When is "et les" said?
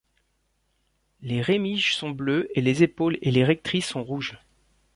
2.55-2.81, 3.21-3.43